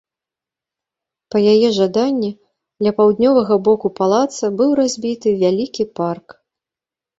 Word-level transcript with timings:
Па 1.35 1.41
яе 1.53 1.69
жаданні, 1.79 2.31
ля 2.87 2.95
паўднёвага 3.01 3.55
боку 3.69 3.87
палаца 4.01 4.45
быў 4.57 4.69
разбіты 4.83 5.37
вялікі 5.45 5.83
парк. 6.03 6.27